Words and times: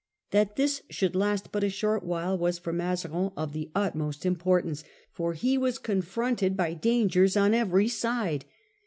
That 0.31 0.55
this 0.55 0.81
should 0.89 1.15
last 1.15 1.51
but 1.51 1.63
a 1.63 1.69
short 1.69 2.01
while 2.03 2.35
was 2.35 2.57
for 2.57 2.73
Mazarin 2.73 3.29
of 3.37 3.53
the 3.53 3.69
utmost 3.75 4.25
im 4.25 4.35
portance, 4.35 4.83
for 5.11 5.33
he 5.33 5.59
was 5.59 5.77
confronted 5.77 6.57
by 6.57 6.73
dangers 6.73 7.37
on 7.37 7.53
every 7.53 7.87
side. 7.87 8.45